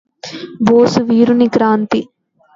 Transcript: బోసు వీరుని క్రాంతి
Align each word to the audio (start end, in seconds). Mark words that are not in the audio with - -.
బోసు 0.61 1.01
వీరుని 1.01 1.47
క్రాంతి 1.49 2.01